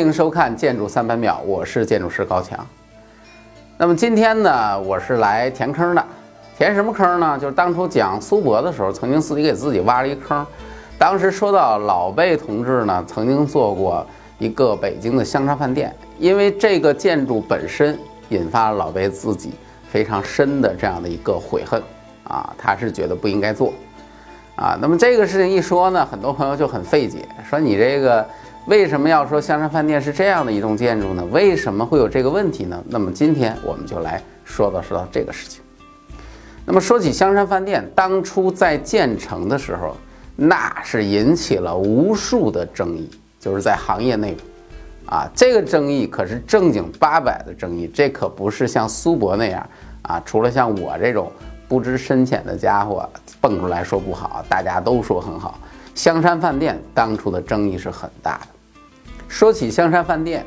[0.00, 2.66] 欢迎收看《建筑三百秒》，我是建筑师高强。
[3.76, 6.02] 那么今天呢，我是来填坑的。
[6.56, 7.38] 填什么坑呢？
[7.38, 10.44] 就是当初讲苏博的时候，曾经自己给自己挖了一坑。
[10.96, 14.06] 当时说到老贝同志呢，曾经做过
[14.38, 17.98] 一个北京的香山饭店，因为这个建筑本身
[18.30, 19.52] 引发了老贝自己
[19.90, 21.82] 非常深的这样的一个悔恨
[22.24, 23.70] 啊，他是觉得不应该做
[24.56, 24.78] 啊。
[24.80, 28.26] 那么这个事情一说呢，很多朋友就很费解，说你这个
[28.70, 31.24] 为什么要说香山饭店是这样的一栋建筑呢？
[31.32, 32.80] 为什么会有这个问题呢？
[32.88, 35.60] 那么今天我们就来说到说到这个事情。
[36.64, 39.96] 那么说起香山饭店，当初在建成的时候，
[40.36, 44.36] 那是引起了无数的争议，就是在行业内，
[45.04, 49.68] 啊，这个争议可是正经八百的争议，这可不是像苏博那样
[50.02, 51.32] 啊，除了像我这种
[51.66, 55.58] 不知深浅的家伙蹦出来说不好，大家都说很好。
[55.92, 58.46] 香山饭店当初的争议是很大的。
[59.30, 60.44] 说起香山饭店，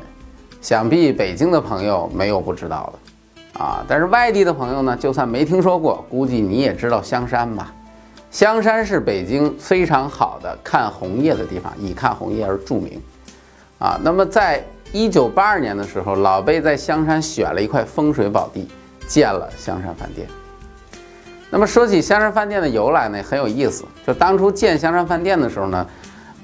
[0.60, 3.60] 想必北京的朋友没有不知道的。
[3.60, 7.72] 啊，但是外地的朋友呢，就算没听说过，估计你也知道香山吧？
[8.30, 13.00] 香山是北京非常好的看红叶的地方，以看红叶而著名。
[13.78, 18.68] 啊，那么在一九八二年的时候，老贝在香山选了一块风水宝地，
[19.06, 20.28] 建了香山饭店。
[21.48, 23.84] 那么说起香山饭店的由来呢，很有意思。
[24.06, 25.86] 就当初建香山饭店的时候呢，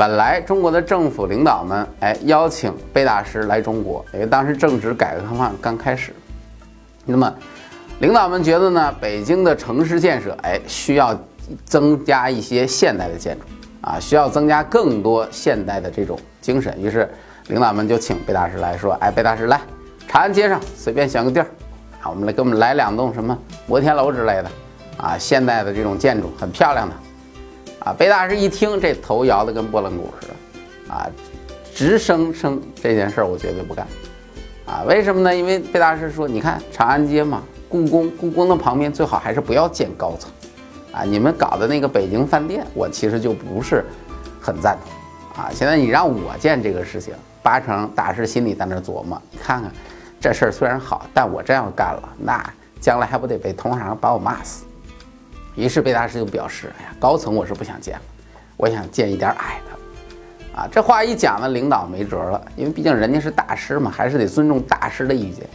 [0.00, 6.10] 本来中国的政府领导们哎邀请贝大师来中国，因为当时正值改革开放刚开始。
[7.04, 7.30] 那么，
[7.98, 11.14] 领导们觉得呢，北京的城市建设，哎，需要
[11.66, 13.44] 增加一些现代的建筑
[13.82, 16.75] 啊，需要增加更多现代的这种精神。
[16.80, 17.06] 于是，
[17.48, 19.60] 领导们就请贝大师来说，哎，贝大师来，
[20.08, 21.46] 长安街上随便选个地儿，
[22.00, 23.36] 啊，我们来给我们来两栋什么
[23.66, 24.50] 摩天楼之类的，
[24.96, 26.94] 啊，现代的这种建筑很漂亮的，
[27.80, 31.08] 啊，贝大师一听，这头摇得跟拨浪鼓似的，啊，
[31.74, 33.86] 直声称这件事儿我绝对不干。
[34.66, 35.34] 啊，为什么呢？
[35.34, 40.30] 因为贝大师说，你看长安街嘛，故宫，故宫的旁边最好还是不要建高层，
[40.92, 43.84] 啊，你们搞的那个北京饭店，我其实就不是
[44.40, 49.72] 很赞同，啊，现在你让我建这个事情，八成大师心里在那琢磨，你看看
[50.20, 52.40] 这事儿虽然好，但我真要干了，那
[52.78, 54.66] 将来还不得被同行把我骂死？
[55.56, 58.03] 于是贝大师就表示，哎呀，高层我是不想建了，
[58.56, 60.61] 我想建一点矮的。
[60.61, 65.47] 啊，这话一讲呢，领导没辙了，因为毕竟人家是大师嘛，还是得尊重大师的意见。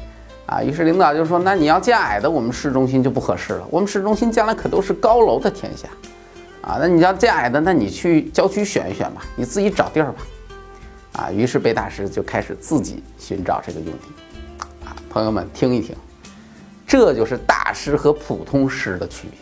[0.45, 3.67] 啊，于是领导就说：“那你要建矮的，我们市中心就不合适了。
[3.71, 5.87] 我们市中心将来可都是高楼的天下。
[6.61, 10.23] 啊，那你要建矮的，那你去郊区选一选吧，你自己找地儿吧。”
[11.13, 14.85] 啊，于是贝大师就开始自己寻找这个用地。
[14.85, 15.95] 啊，朋友们听一听，
[16.85, 19.39] 这就是大师和普通师的区别。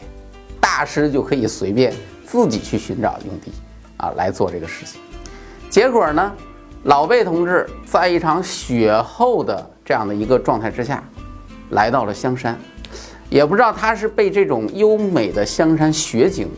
[0.63, 1.93] 大师就可以随便
[2.25, 3.51] 自己去寻找用地，
[3.97, 5.01] 啊，来做这个事情。
[5.69, 6.31] 结果呢，
[6.83, 11.03] 老贝同志在一场雪后的这样的一个状态之下，
[11.71, 12.57] 来到了香山，
[13.29, 16.49] 也不知道他是被这种优美的香山雪景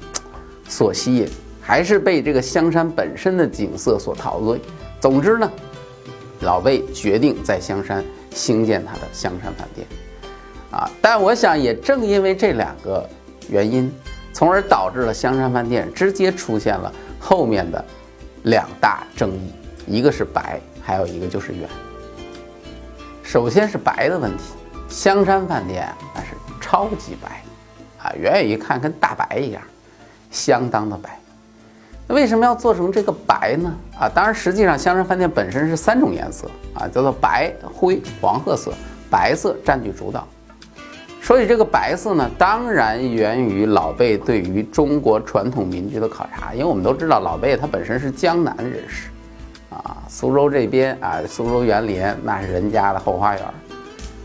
[0.69, 1.27] 所吸引，
[1.59, 4.61] 还是被这个香山本身的景色所陶醉。
[5.01, 5.51] 总之呢，
[6.41, 9.87] 老贝决定在香山兴建他的香山饭店。
[10.69, 13.09] 啊，但我想也正因为这两个
[13.49, 13.91] 原因，
[14.33, 17.83] 从而导致了香山饭店直接出现了后面的。
[18.43, 19.51] 两大争议，
[19.87, 21.67] 一个是白，还有一个就是圆。
[23.23, 24.53] 首先是白的问题，
[24.87, 26.27] 香山饭店那是
[26.61, 27.41] 超级白，
[27.97, 29.59] 啊，远远一看跟大白一样，
[30.29, 31.19] 相当的白。
[32.07, 33.75] 那为什么要做成这个白呢？
[33.99, 38.71] 啊，当然实际上香山饭店本身是三种颜色啊，叫做白、灰、黄褐色，
[39.09, 40.27] 白色占据主导。
[41.25, 49.09] 所以这个白色呢，当然源于老贝对于中国传统民居的考察，因为我们都知道老贝他本身是江南人士，
[49.71, 53.43] 啊，苏州这边啊，苏州园林那是人家的后花园，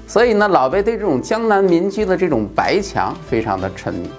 [0.07, 4.11] 所以呢，老贝对这种江南民居的这种白墙非常的沉迷，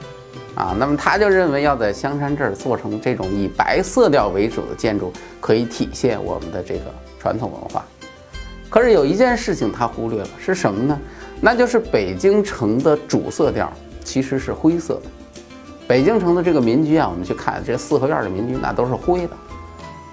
[0.56, 6.86] 啊，那么他就认为要在香山这儿做成这种以白色调为主的建筑，可以体现我们的这个
[7.20, 7.86] 传统文化。
[8.72, 11.00] 可是有一件事情他忽略了，是什么呢？
[11.42, 13.72] 那就是北京城的主色调
[14.04, 15.02] 其实是灰色的。
[15.88, 19.34] 北京城的这个民居啊，我们去看这四合院的民居，那都是灰的。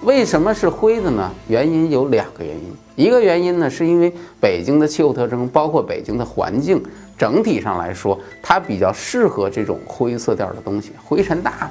[0.01, 1.31] 为什么是灰的呢？
[1.47, 2.73] 原因有两个原因。
[2.95, 4.11] 一个原因呢，是因为
[4.41, 6.81] 北京的气候特征，包括北京的环境，
[7.17, 11.69] 整体上来说，它比较适合这种灰色调的东西，灰尘大。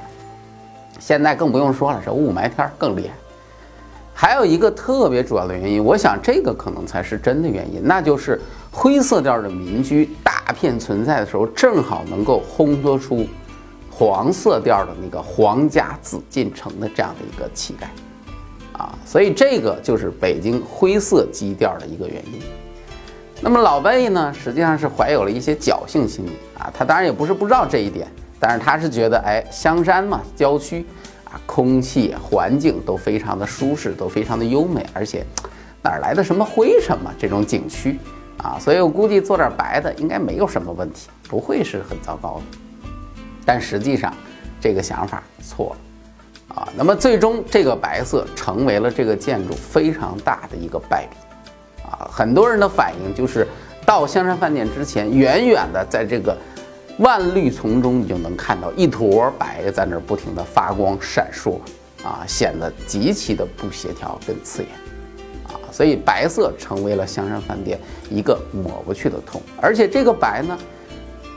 [0.99, 3.14] 现在更不用说了，这雾霾天更厉害。
[4.20, 13.25] 还有一个特别主要的原因，我想这个可能才是真的原因，那就是灰色调的民居大片存在的时候，正好能够烘托出
[13.88, 17.88] 黄色调的那个皇家紫禁城的这样的一个气概，
[18.73, 22.43] 啊，所以这个就是北京灰色基调的一个原因。
[23.41, 28.09] 那么老魏呢，实际上是怀有了一些侥幸心理啊，他当然也不是不知道这一点，
[28.41, 30.85] 但是他是觉得，哎，香山嘛，郊区
[31.30, 35.25] 啊，空气环境都非常的舒适，都非常的优美，而且
[35.82, 37.98] 哪来的什么灰尘嘛，这种景区
[38.38, 42.58] 啊，所以我估计做点白的应该没有什么问题，不会是很糟糕的。
[43.44, 44.12] 但实际上，
[44.60, 46.56] 这个想法错了。
[46.56, 51.16] 啊，那么最终这个白色成为了这个建筑非常大的一个败笔，
[51.84, 53.46] 啊，很多人的反应就是
[53.84, 56.36] 到香山饭店之前，远远的在这个
[56.99, 61.59] 万绿丛中，你就能看到一坨白在那儿不停的发光闪烁，
[62.03, 64.71] 啊，显得极其的不协调跟刺眼，
[65.47, 67.79] 啊，所以白色成为了香山饭店
[68.11, 70.59] 一个抹不去的痛，而且这个白呢。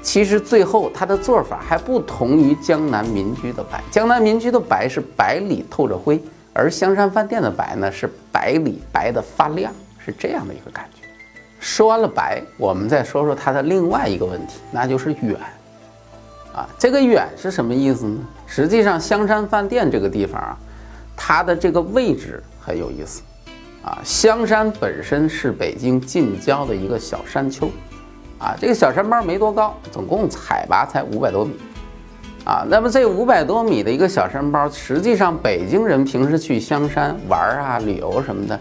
[0.04, 6.20] 其实最后它的做法还不同于江南民居的白，江南民居的白是白里透着灰，
[6.54, 9.72] 而香山饭店的白呢是白里白的发亮，
[10.04, 11.01] 是这样的一个感觉。
[11.62, 15.38] 说完了白，我们再说说它的另外一个问题，那就是远。
[16.54, 18.18] 啊，这个远是什么意思呢？
[18.48, 20.58] 实际上香山饭店这个地方啊，
[21.16, 23.22] 它的这个位置很有意思。
[23.84, 27.70] 啊，香山本身是北京近郊的一个小山丘。
[28.40, 31.54] 啊，这个小山包没多高，总共海拔才五百多米，
[32.44, 38.60] 啊，那么这五百多米的一个小山包，实际上北京人平时去香山玩啊、旅游什么的，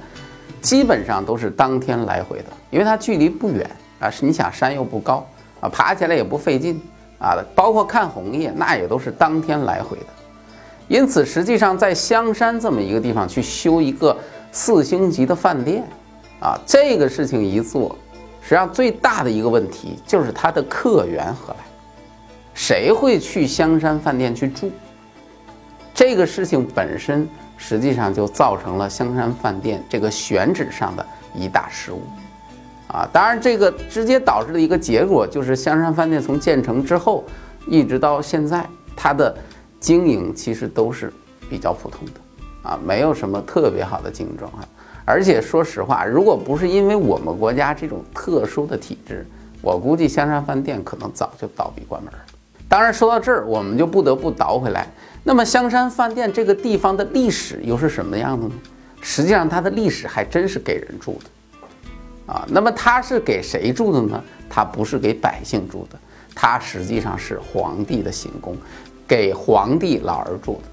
[0.60, 3.68] 基本上都是当天来回的，因为它距离不远
[3.98, 5.26] 啊，是你想山又不高
[5.60, 6.80] 啊，爬起来也不费劲
[7.18, 10.06] 啊，包括看红叶那也都是当天来回的，
[10.88, 14.16] 因此实际上在香山这么一个地方去修一个
[14.52, 15.82] 四星级的饭店，
[16.40, 17.96] 啊，这个事情一做。
[18.42, 21.58] 实际上最大的一个问题就是它的客源何来？
[22.54, 24.70] 谁会去香山饭店去住？
[25.94, 27.28] 这个事情本身
[27.62, 32.00] 实际上就造成了香山饭店这个选址上的一大失误，
[32.88, 37.22] 啊，当然这个直接导致的一个结果就是香山饭店从建成之后
[37.66, 38.66] 一直到现在，
[38.96, 39.36] 它的
[39.78, 41.12] 经营其实都是
[41.50, 44.64] 比较普通的，啊，没有什么特别好的经营状况。
[45.04, 49.26] 而且说实话，如果不是因为我们国家这种特殊的体制，
[49.60, 52.18] 我估计香山饭店可能早就倒闭关门了。
[52.70, 54.86] 当然，说到这儿，我们就不得不倒回来。
[55.24, 58.54] 那么，香山饭店这个地方的历史又是什么样的呢？
[59.00, 62.46] 实际上，它的历史还真是给人住的啊。
[62.48, 64.22] 那么，它是给谁住的呢？
[64.48, 65.98] 它不是给百姓住的，
[66.32, 68.56] 它实际上是皇帝的行宫，
[69.08, 70.68] 给皇帝老儿住的。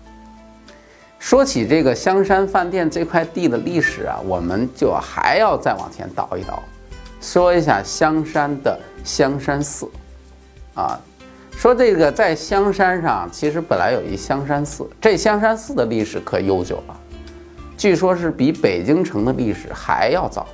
[1.18, 6.62] 说起这个香山饭店这块地的历史啊，我们就还要再往前倒一倒，
[7.20, 9.90] 说一下香山的香山寺，
[10.76, 11.00] 啊，
[11.58, 16.96] 说这个在香山上其实本来有一香山寺，这香山寺的历史可悠久了，
[17.76, 20.46] 据说是比北京城的历史还要早，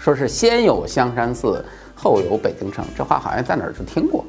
[0.00, 1.64] 说是先有香山寺，
[1.94, 4.24] 后有北京城，这话好像在哪儿就听过，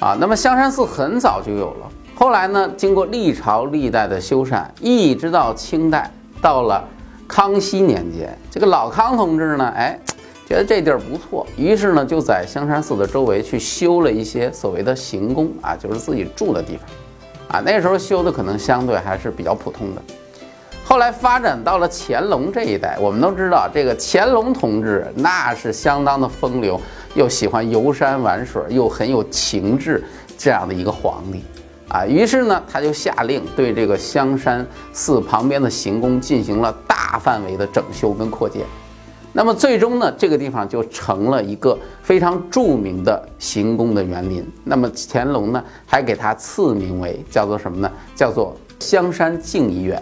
[0.00, 1.92] 啊，那么香山寺很早就有了。
[2.14, 6.82] 后来呢，经过历朝历代的修缮，一直到清代，到了
[7.28, 10.00] 康熙年间，这个老康同志呢，哎，
[10.54, 20.02] 觉得这地儿不错，于是呢，就在香山寺的周围去修了一些所谓的行宫啊，就是自己住的地方，啊，那时候修的可能相对还是比较普通的。
[20.84, 26.80] 后来发展到了乾隆这一代，我们都知道，这个乾隆同志那是相当的风流，
[27.16, 30.04] 又喜欢游山玩水，又很有情致，
[30.38, 31.42] 这样的一个皇帝。
[31.88, 38.62] 啊，于是呢，他就下令对这个香山寺旁边的行宫进行了大范围的整修跟扩建。
[39.36, 44.48] 那么最终呢，这个地方就成了一个非常著名的行宫的园林。
[44.62, 47.90] 那么乾隆呢，还给它赐名为叫做什么呢？
[48.14, 50.00] 叫做香山静怡园。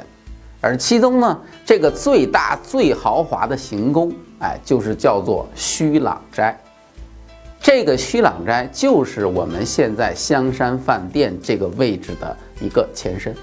[0.60, 6.54] 而其中呢，这个最大最豪华的行宫，哎，就是叫做虚朗斋。
[7.58, 13.34] 这个虚朗斋就是我们现在香山饭店这个位置的一个前身。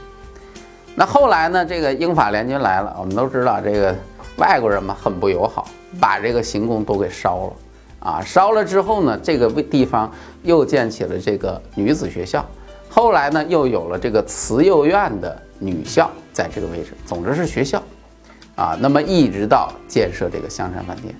[0.93, 3.95] 那后来呢，这个英法联军来了，我们都知道这个
[4.39, 5.67] 外国人嘛很不友好，
[5.99, 7.53] 把这个行宫都给烧了。
[7.99, 10.09] 啊，烧了之后呢，这个地方
[10.43, 12.43] 又建起了这个女子学校。
[12.89, 16.93] 后来呢，又有了这个慈幼院的女校在这个位置。
[17.05, 17.83] 总之是学校。
[18.55, 21.13] 啊，那么一直到建设这个香山饭店。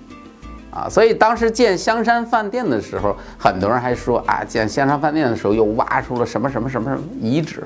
[0.70, 7.62] 啊，所以当时建香山饭店的时候，很多人还说啊，建香山饭店的时候又挖出了什么什么什么什么遗址，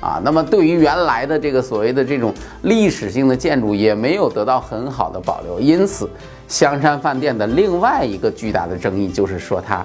[0.00, 6.08] 啊，那么对于原来的这个所谓的这种历史性的建筑也没有得到很好的保留，因此
[6.46, 9.84] 香山饭店的另外一个巨大的争议就是说它，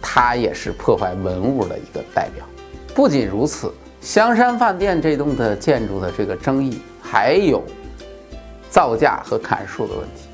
[0.00, 2.44] 它也是破坏文物的一个代表。
[2.94, 7.62] 不仅如此，香山饭店这栋的建筑的这个争议还有
[8.68, 10.28] 造价和砍树的问题。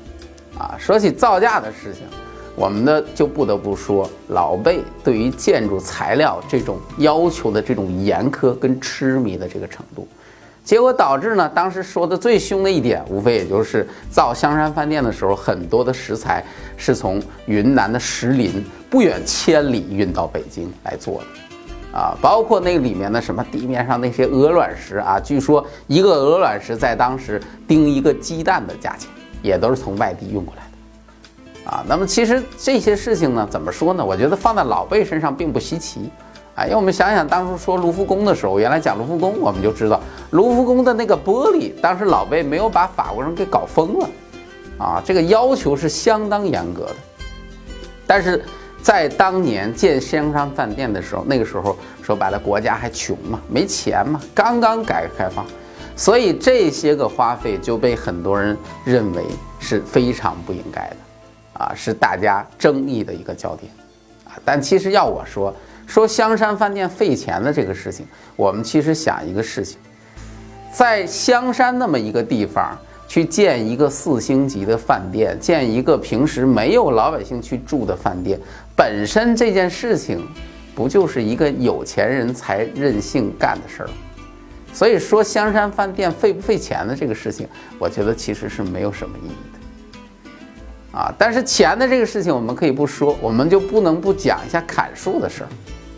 [0.57, 2.03] 啊，说起造价的事情，
[2.59, 10.05] 我们呢就不得不说老辈对于建筑材料这种要求的这种严苛跟痴迷的这个程度，
[10.65, 16.43] 结果导致呢，当时说的最凶的一点，无非也就是造香山饭店的时候，很多的石材
[16.75, 29.09] 是从云南的石林不远千里运到北京来做的，啊，包括那里面的什么地面上那些鹅卵石啊，据说一个鹅卵石在当时钉一个鸡蛋的价钱。
[29.41, 30.63] 也都是从外地运过来，
[31.65, 34.03] 啊，那么其实这些事情呢，怎么说呢？
[34.03, 36.09] 我觉得放在老辈身上并不稀奇，
[36.55, 39.99] 啊，因为我们想想当初说卢浮宫的时候，原来讲卢浮宫，我们就知道
[40.31, 44.09] 卢浮宫的那个玻璃，当时老辈没有把法国人给搞疯了，
[44.79, 46.95] 啊，这个要求是相当严格的。
[48.07, 48.43] 但是
[48.81, 55.45] 在当年建香山饭店的时候，那个时候说白了，国家还穷嘛，没钱嘛，刚刚改革开放。
[55.95, 59.25] 所以这些个花费就被很多人认为
[59.59, 60.95] 是非常不应该的，
[61.59, 63.71] 啊，是大家争议的一个焦点，
[64.25, 65.53] 啊，但其实要我说
[65.85, 69.77] 说香山饭店费钱的这个事情，我们其实想一个事情，
[70.73, 78.39] 在香山那么一个地方去建一个四星级的饭店，建一个平时没有老百姓去住的饭店，
[78.75, 80.25] 本身这件事情
[80.73, 83.89] 不就是一个有钱人才任性干的事儿？
[84.71, 87.45] 所以说香山饭店费不费钱的这个事情，
[87.79, 89.48] 我觉得其实是没有什么意义，
[90.91, 95.49] 啊，但是钱的这个事情我们可以不说，我们就不能不讲一下砍树的事儿，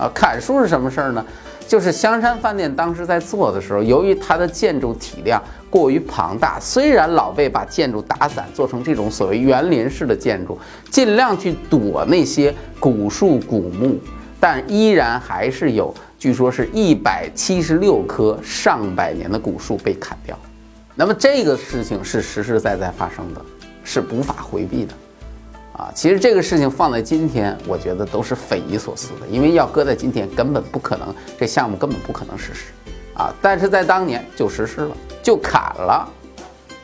[0.04, 1.26] 啊，砍树是什么事儿呢？
[1.68, 13.98] 就是香山饭店当时在做的时候，由于它的建筑体量过于庞大，虽然老贝把建筑打散做成这种所谓园林式的建筑，尽量去躲那些古树古木，
[14.38, 15.94] 但依然还是有。
[16.20, 20.38] 据说是一百七十六棵上百年的古树被砍掉，
[20.94, 23.42] 那么这个事情是实实在在发生的，
[23.84, 24.94] 是无法回避的，
[25.74, 32.72] 啊，其实这个事情放在今天，我觉得都是匪夷所思的，因为要搁在今天根本不可能，这项目根本不可能实施，
[33.16, 36.10] 啊，但是在当年就实施了，就砍了，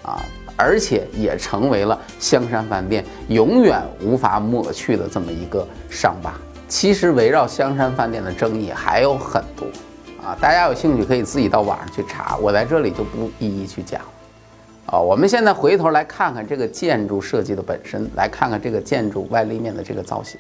[0.04, 0.26] 啊，
[0.56, 6.34] 而且也成为了香山饭店永远无法抹去的这么一个伤疤。
[6.68, 9.66] 其实围绕香山饭店的争议还有很多
[10.22, 14.08] 啊，大家有兴趣可以自己到网上去查，我在这里就不一一去讲了。
[14.88, 20.40] 啊，我们现在回头来看看这个建筑设计的本身，来看看这个建筑外立面的这个造型。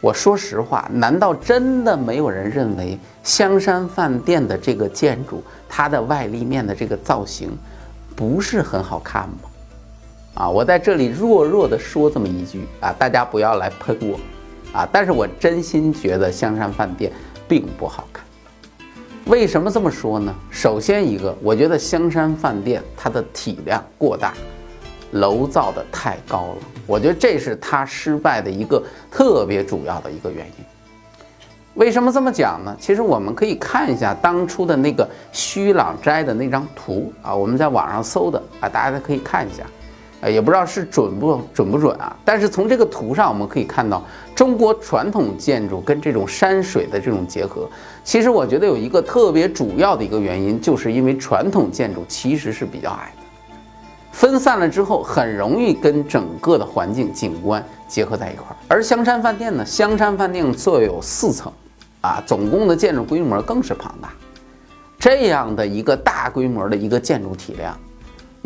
[0.00, 7.56] 我说实话，难道真的没有人认为香山饭店的这个建筑它的外立面的这个造型
[8.14, 9.48] 不是很好看吗？
[10.34, 14.18] 啊，我在这里弱弱的说这么一句啊，大家不要来喷我。
[14.72, 14.88] 啊！
[14.90, 17.12] 但是我真心觉得香山饭店
[17.46, 18.23] 并不好看。
[19.26, 20.34] 为什么这么说呢？
[20.50, 24.34] 首先一个，我觉得香山饭店它的体量过大，
[25.12, 26.56] 楼造的太高了。
[26.86, 30.64] 我觉得这是它失败的一个特别主要的一个原因。
[31.76, 32.76] 为什么这么讲呢？
[32.78, 39.64] 其实我们可以看一下当初的那个虚朗斋的那张图啊，我们在网上搜的啊，大家可以看一下。
[40.30, 44.02] 也不知道是准不准不准啊，但是从这个图上我们可以看到，
[44.34, 47.68] 中国传统建筑跟这种山水的这种结合，
[48.02, 53.56] 其实我觉得有一个特别主要的一个原因，就是因为传统建筑其实是比较矮的，
[54.12, 58.56] 分散了之后很容易跟整个的环境景观结合在一块儿。
[58.68, 61.52] 而香山饭店呢，香山饭店坐有四层，
[62.00, 64.10] 啊，总共的建筑规模更是庞大，
[64.98, 67.78] 这样的一个大规模的一个建筑体量。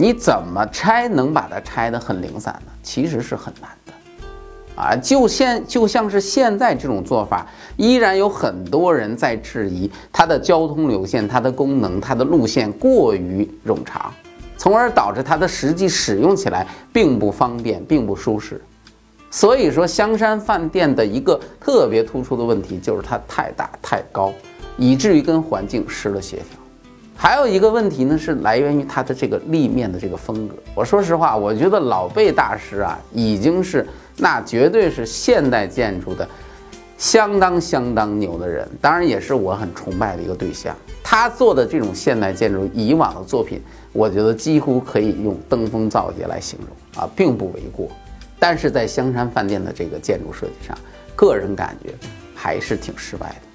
[0.00, 2.70] 你怎么拆能把它拆得很零散呢？
[2.84, 7.44] 其实是很难的，啊，就现就像是现在这种做法，
[7.76, 14.14] 依然有很多人在质疑它的交通流线、它的功能、它的路线过于冗长，
[14.56, 18.62] 从而导致它的实际使用起来并不方便、并不舒适。
[19.32, 24.32] 所以说，香山饭店的一个特别突出的问题就是它太大太高，
[24.76, 26.57] 以至于跟环境失了协调。
[27.20, 30.54] 还有一个问题呢，是来源于它的这个立面的这个风格。
[30.72, 33.84] 我说实话，我觉得老贝大师啊，已经是
[34.18, 36.26] 那绝对是现代建筑的
[36.96, 40.72] 相当相当牛的人，当然也是我很崇拜的一个对象。
[41.02, 43.60] 他做的这种现代建筑，以往的作品，
[43.92, 47.88] 我觉得几乎可以用登峰造极来形容啊，并不为过。
[48.38, 50.78] 但是在香山饭店的这个建筑设计上，
[51.16, 51.92] 个人感觉
[52.32, 53.47] 还是挺失败的。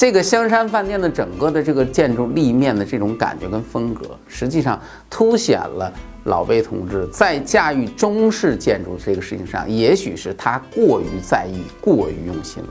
[0.00, 4.80] 这个香山饭店的整个的这个建筑立面的这种感觉跟风格，实际上
[5.10, 5.92] 凸显了
[6.24, 12.70] 老贝同志在驾驭中式建筑这个事情上，也许是他过于在意、过于用心了，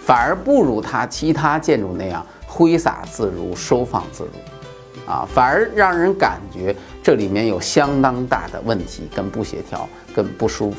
[0.00, 5.08] 反而不如他其他建筑那样挥洒自如、收放自如。
[5.08, 10.76] 啊，反而让人感觉这里面有相当大的问题跟不协调跟不舒服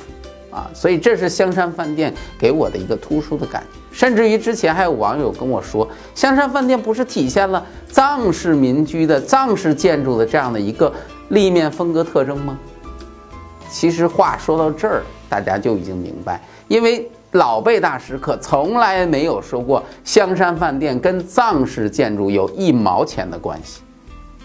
[0.51, 3.78] 啊，所以这是香山饭店给我的一个突出的感觉。
[3.91, 10.93] 甚至于之前还有网友跟我说，香山饭店不是体现了藏式民居的藏式建筑的这样的一个
[11.29, 12.57] 立面风格特征吗？
[13.69, 23.81] 其实话说到这儿，大家就已经明白，因为老贝大师可从来没有说过香山饭店跟藏式建筑有一毛钱的关系，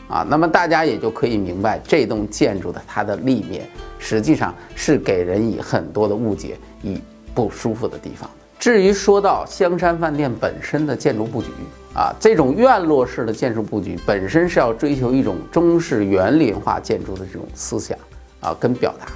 [0.09, 3.67] 啊，那么大家也就可以明白这栋建筑的它的立面
[3.99, 6.99] 实际上是给人以很多的误解与
[7.35, 8.29] 不舒服的地方。
[8.65, 11.49] 至于说到香山饭店本身的建筑布局
[11.95, 17.95] 啊，这种院落式的建筑布局本身是要追求一种中式园林化建筑的这种思想
[18.41, 19.07] 啊跟表达，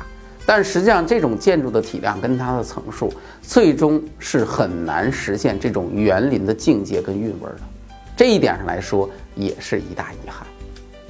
[0.45, 7.61] 但实际上这种建筑的体量跟它的层数，最终是很难实现这种园林的境界跟韵味的。
[8.15, 10.47] 这一点上来说，也是一大遗憾。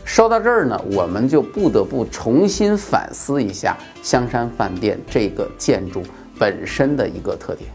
[0.04, 6.04] 说到这儿呢，我们就不得不重新反思一下香山饭店这个建筑
[6.38, 7.68] 本身的一个特点。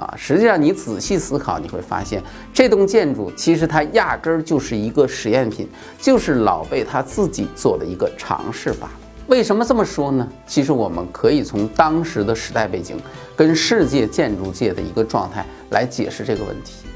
[0.00, 2.22] 啊，实际上你仔细思考，你会发现
[2.54, 5.68] 这栋建筑其实它压根儿就是一个实验品，
[6.00, 8.92] 就是老贝他自己做的一个尝试罢了。
[9.26, 10.26] 为什么这么说呢？
[10.46, 12.98] 其实我们可以从当时的时代背景
[13.36, 16.86] 跟世界建筑界的一个状态来解释这个问题。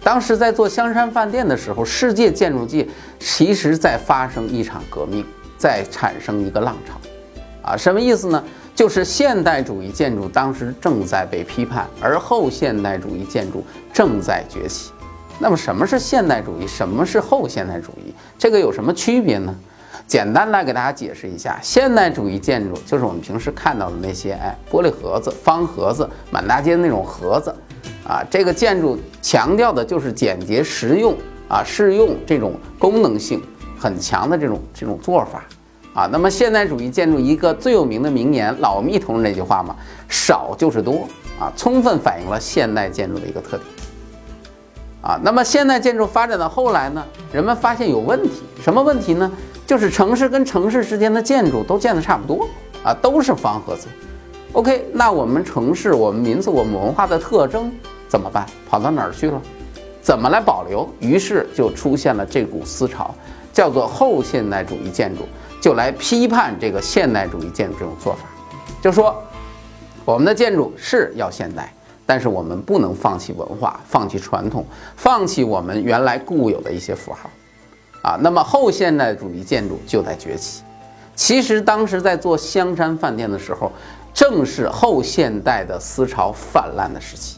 [0.00, 2.86] 当时在做香山饭店的时候，世界建筑界
[3.18, 5.26] 其实在发生一场革命，
[5.58, 6.94] 在产生一个浪潮。
[7.60, 8.42] 啊，什么意思呢？
[8.78, 14.92] 就是现代主义建筑当时正在被批判，而后现代主义建筑正在崛起。
[15.40, 16.64] 那么什么是现代主义？
[16.64, 18.14] 什么是后现代主义？
[18.38, 19.52] 这个有什么区别呢？
[20.06, 27.52] 简单来给大家解释一下，现代主义建筑就是我们平时看到的那些，哎，玻璃盒子、方盒子、满大街的那种盒子，
[28.06, 31.16] 啊，这个建筑强调的就是简洁实用
[31.48, 33.42] 啊，适用这种功能性
[33.76, 35.44] 很强的这种这种做法。
[35.98, 39.74] 啊，那么现代主义建筑一个最有名的名言，老密同志那句话嘛，
[40.08, 41.08] 少就是多
[41.40, 43.62] 啊，充分反映了现代建筑的一个特点。
[45.02, 49.28] 啊，那么现代建筑发展到后来呢，人们发现有问题，什么问题呢？
[49.66, 52.48] 就是城市跟城市之间的建筑都建得差不多
[52.84, 53.88] 啊，都是方盒子。
[54.52, 57.72] OK，那我们城市、我们民族、我们文化的特征
[58.06, 58.46] 怎么办？
[58.70, 59.42] 跑到哪儿去了？
[60.00, 60.88] 怎么来保留？
[61.00, 63.12] 于是就出现了这股思潮，
[63.52, 65.22] 叫做后现代主义建筑。
[65.60, 68.20] 就来批判这个现代主义建筑这种做法，
[68.80, 69.20] 就说
[70.04, 71.72] 我们的建筑是要现代，
[72.06, 74.64] 但是我们不能放弃文化、放弃传统、
[74.96, 77.28] 放弃我们原来固有的一些符号，
[78.02, 80.62] 啊，那么后现代主义建筑就在崛起。
[81.16, 83.72] 其实当时在做香山饭店的时候，
[84.14, 87.37] 正是后现代的思潮泛滥的时期。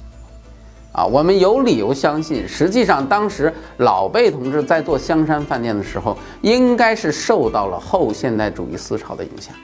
[0.93, 9.55] 啊，我们有理由相信，实际上当时老贝同志在做香山饭店的时候，应该是受到了后现代主义思潮的影响。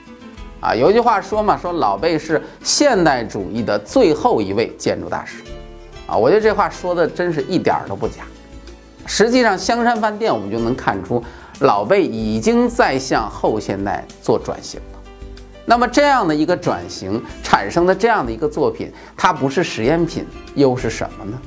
[0.61, 5.43] 啊，有句话说嘛，说老贝是现代主义的最后一位建筑大师。
[6.07, 8.23] 啊，我觉得这话说的真是一点儿都不假。
[9.05, 11.21] 实际上，香山饭店我们就能看出，
[11.59, 14.79] 老贝已经在向后现代做转型。
[15.69, 20.25] 那么这样的一个转型产生的这样的一个作品，它不是实验品
[20.55, 21.41] 又是什么呢？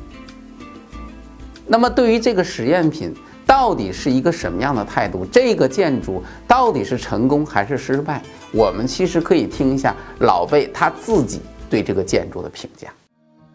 [1.66, 3.14] 那么对于这个实验品，
[3.46, 5.24] 到底是一个什么样的态度？
[5.33, 8.22] 这个建筑到底是成功还是失败？
[8.52, 12.92] 我们其实可以听一下老贝他自己对这个建筑的评价。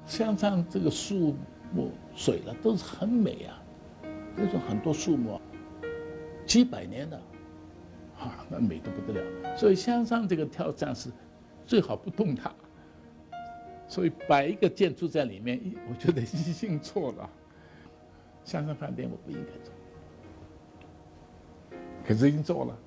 [0.07, 1.35] 像像这个树
[1.71, 3.53] 木、水了，都是很美啊，
[4.35, 5.39] 那种很多树木，
[6.47, 7.21] 几百年的。
[8.19, 11.09] 啊，那美得不得了，所以香山这个挑战是
[11.65, 12.53] 最好不动它。
[13.87, 17.29] 所以摆一个建筑在里面，我觉得一定错了。
[18.43, 19.73] 香山饭店我不应该做，
[22.05, 22.77] 可是已经做了。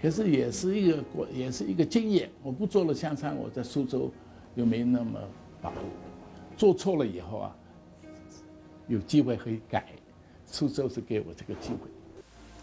[0.00, 2.28] 可是也是一个过，也是一个经验。
[2.42, 4.12] 我不做了香山，我在苏州
[4.54, 5.18] 又没那么
[5.62, 5.76] 把握。
[6.56, 7.56] 做错了以后啊，
[8.86, 9.86] 有机会可以改。
[10.46, 11.88] 苏州是给我这个机会。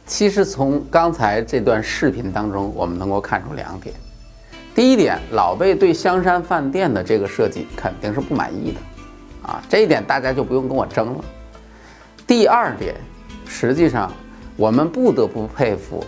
[0.06, 3.96] 其实从刚才这段视频当中，我们能够看出两点。
[4.76, 8.80] 第一点，老贝对香山饭店的这个设计肯定是不满意的，
[9.50, 11.24] 啊，这一点大家就不用跟我争了。
[12.28, 12.96] 第二点，
[13.48, 14.12] 实际上
[14.58, 16.04] 我们不得不佩服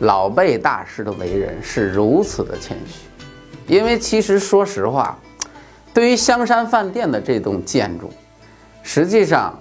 [0.00, 3.08] 老贝大师的为人是如此的谦虚，
[3.66, 5.18] 因为其实说实话，
[5.94, 8.12] 对于香山饭店的这栋建筑，
[8.82, 9.58] 实际上。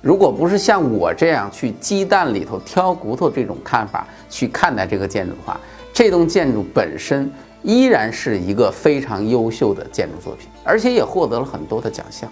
[0.00, 5.58] 如果不是像我这样去鸡蛋里头挑骨头这种看法去看待这个建筑的话，
[5.92, 7.30] 这栋建筑本身
[7.62, 12.30] 依然是一个非常优秀的建筑作品，而且也获得了很多的奖项。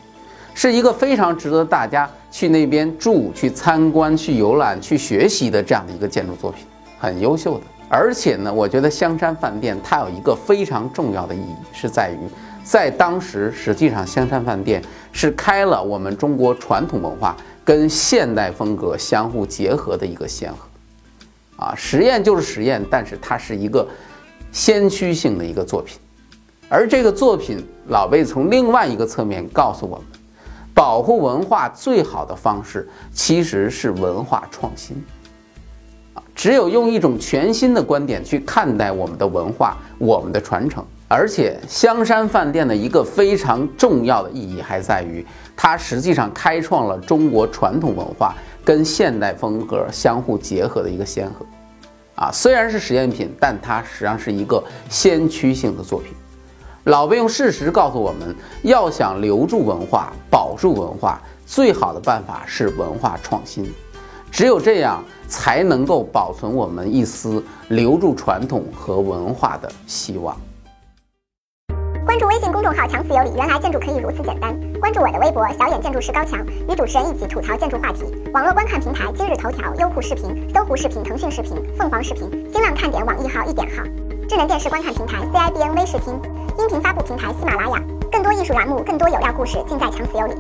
[0.55, 6.65] 是一个非常值得大家去那边住、去参观、去游览、去学习的这样的一个建筑作品，
[6.99, 7.65] 很优秀的。
[7.89, 12.19] 而且呢，我觉得香山饭店它有一个非常重要的意义，是在于
[12.65, 20.59] 在当时，实际上香山饭店是开了我们中国传统文化跟现代风格相互结合的一个先河。
[21.57, 23.85] 啊，实验就是实验，但是它是一个
[24.53, 25.99] 先驱性的一个作品。
[26.69, 30.07] 而这个作品，老魏从另外一个侧面告诉我们，
[30.73, 34.97] 保护文化最好的方式其实是文化创新。
[36.15, 40.87] 啊，只有用一种全新的观点去看待我们的文化、我们的传承。
[41.09, 45.25] 而且香山饭店的一个非常重要的意义还在于，
[45.57, 51.47] 它实际上开创了中国传统文化跟现代风格相互结合的一个先河。
[52.17, 56.13] 啊，虽然是实验品，但它实际上是一个先驱性的作品。
[56.85, 63.71] 老魏用事实告诉我们，要想留住文化、保住文化，最好的办法是文化创新。
[64.31, 70.37] 只有这样，才能够保存我们一丝留住传统和文化的希望。
[72.07, 74.57] 关注微信公众号“强词有理”，原来建筑可以如此简单。
[74.79, 76.39] 关注我的微博“小眼建筑师高强”，
[76.71, 78.05] 与主持人一起吐槽建筑话题。
[78.33, 83.83] 网络观看平台：今日头条、优酷视频、搜狐视频、腾讯视频、凤凰视频、新浪看点、网易号、一点号。
[84.29, 86.15] 智能电视观看平台：CIBN 微视听。
[86.57, 87.83] 音频发布平台：喜马拉雅。
[88.13, 90.35] 更多艺术栏目，更多有料故事，尽在强词有理。